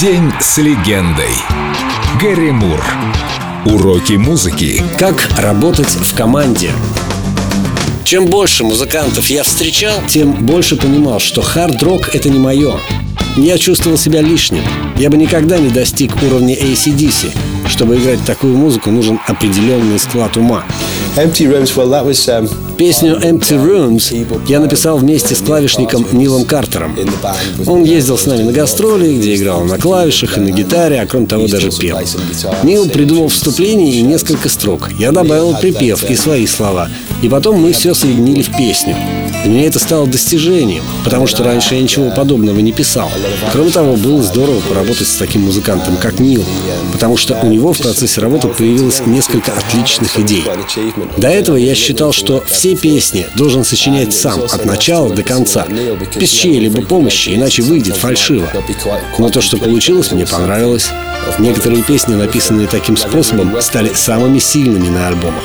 [0.00, 1.32] День с легендой.
[2.20, 2.84] Гэри Мур.
[3.64, 4.82] Уроки музыки.
[4.98, 6.70] Как работать в команде.
[8.04, 12.78] Чем больше музыкантов я встречал, тем больше понимал, что хард-рок— это не мое.
[13.38, 14.64] Я чувствовал себя лишним.
[14.98, 17.34] Я бы никогда не достиг уровня ACDC.
[17.66, 20.64] Чтобы играть такую музыку, нужен определенный склад ума.
[21.16, 26.44] Empty Rooms, well, that was um, Песню Empty Rooms я написал вместе с клавишником Нилом
[26.44, 26.94] Картером.
[27.66, 31.26] Он ездил с нами на гастроли, где играл на клавишах и на гитаре, а кроме
[31.26, 31.98] того даже пел.
[32.62, 34.90] Нил придумал вступление и несколько строк.
[34.98, 36.90] Я добавил припев и свои слова.
[37.22, 38.94] И потом мы все соединили в песню.
[39.46, 43.08] Для меня это стало достижением, потому что раньше я ничего подобного не писал.
[43.52, 46.44] Кроме того, было здорово поработать с таким музыкантом, как Нил,
[46.92, 50.42] потому что у него в процессе работы появилось несколько отличных идей.
[51.16, 55.64] До этого я считал, что все песни должен сочинять сам, от начала до конца,
[56.16, 58.48] без чьей-либо помощи, иначе выйдет фальшиво.
[59.16, 60.88] Но то, что получилось, мне понравилось.
[61.38, 65.44] Некоторые песни, написанные таким способом, стали самыми сильными на альбомах.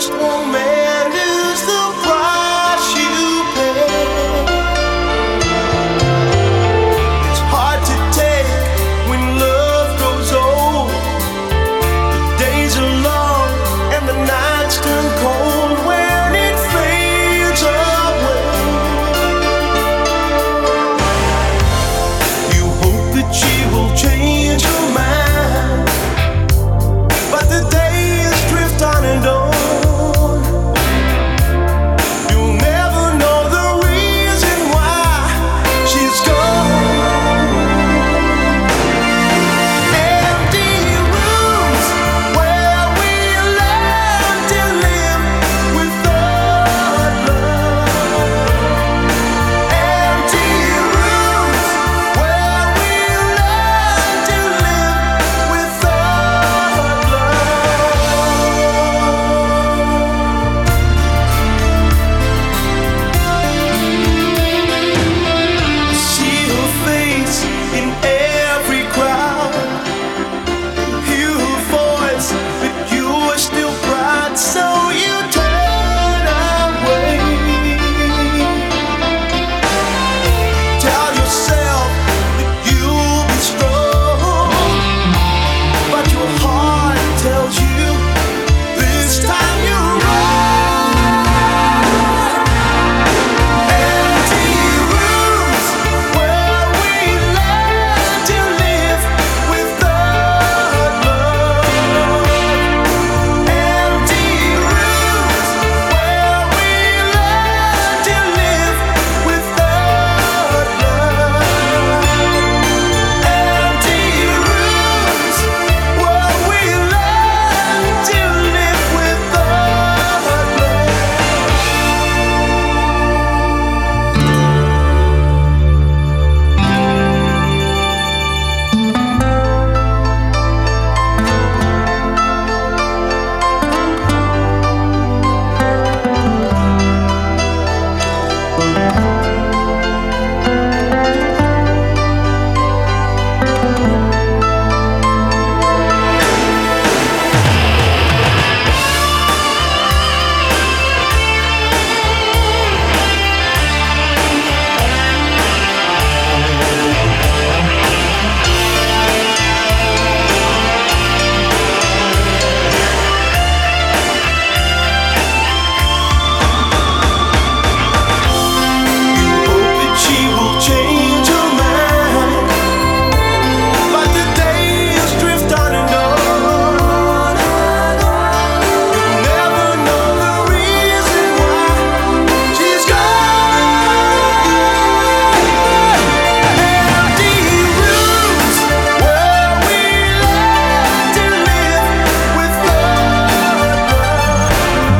[0.00, 0.79] Just won't mend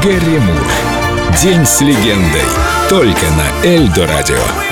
[0.02, 0.66] Гэри Мур.
[1.42, 2.40] День с легендой.
[2.88, 4.69] Только на Эльдо радио.